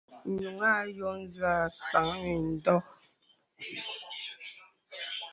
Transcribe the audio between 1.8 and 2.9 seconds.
sàŋ à mìndɔ̀.